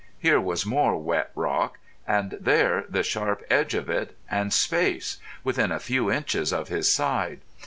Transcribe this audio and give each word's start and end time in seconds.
Here 0.17 0.41
was 0.41 0.65
more 0.65 0.97
wet 0.97 1.29
rock—and 1.35 2.31
there 2.39 2.85
the 2.89 3.03
sharp 3.03 3.43
edge 3.51 3.75
of 3.75 3.87
it—and 3.87 4.51
space—within 4.51 5.71
a 5.71 5.79
few 5.79 6.11
inches 6.11 6.51
of 6.51 6.69
his 6.69 6.91
side. 6.91 7.41